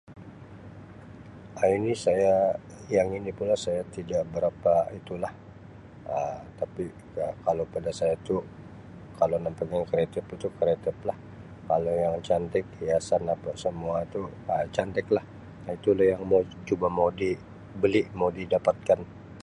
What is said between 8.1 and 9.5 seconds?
tu kalau